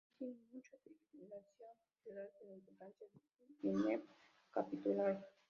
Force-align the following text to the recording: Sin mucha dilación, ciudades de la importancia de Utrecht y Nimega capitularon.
Sin 0.17 0.35
mucha 0.51 0.77
dilación, 1.13 1.75
ciudades 2.01 2.33
de 2.39 2.45
la 2.47 2.55
importancia 2.55 3.05
de 3.07 3.19
Utrecht 3.19 3.61
y 3.63 3.67
Nimega 3.67 4.03
capitularon. 4.49 5.23